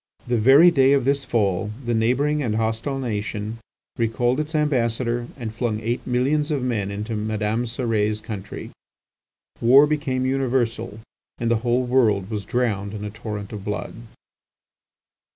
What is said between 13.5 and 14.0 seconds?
of blood.